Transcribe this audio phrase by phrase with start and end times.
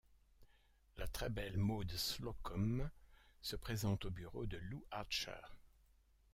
[0.97, 2.89] La très belle Maude Slocum
[3.43, 5.39] se présente au bureau de Lew Archer.